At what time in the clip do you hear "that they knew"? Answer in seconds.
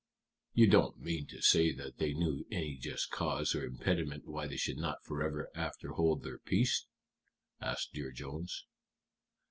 1.73-2.43